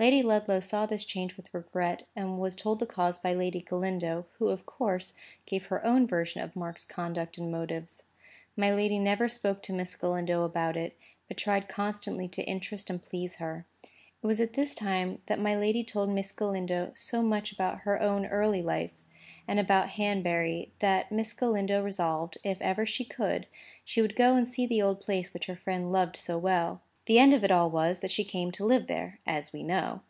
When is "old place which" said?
24.80-25.46